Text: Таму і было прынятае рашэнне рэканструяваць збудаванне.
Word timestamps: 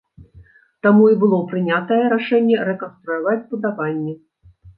Таму 0.87 1.03
і 1.13 1.17
было 1.23 1.39
прынятае 1.51 1.99
рашэнне 2.15 2.57
рэканструяваць 2.71 3.37
збудаванне. 3.45 4.13